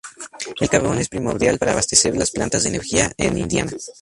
[0.59, 3.71] El carbón es primordial para abastecer las plantas de energía en Indiana.